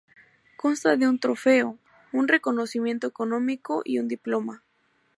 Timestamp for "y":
3.85-3.99